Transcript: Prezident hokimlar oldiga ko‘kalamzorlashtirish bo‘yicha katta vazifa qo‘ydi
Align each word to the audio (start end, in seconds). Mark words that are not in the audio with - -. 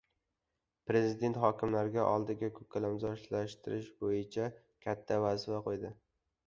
Prezident 0.91 1.37
hokimlar 1.43 1.91
oldiga 2.05 2.49
ko‘kalamzorlashtirish 2.57 3.93
bo‘yicha 4.03 4.53
katta 4.89 5.23
vazifa 5.29 5.63
qo‘ydi 5.71 5.97